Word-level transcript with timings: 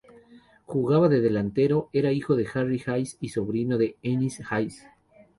Jugaba 0.65 1.09
de 1.09 1.21
delantero, 1.21 1.91
era 1.93 2.11
hijo 2.11 2.35
de 2.35 2.47
Harry 2.51 2.81
Hayes 2.87 3.17
y 3.19 3.29
sobrino 3.29 3.77
de 3.77 3.97
Ennis 4.01 4.41
Hayes. 4.49 4.83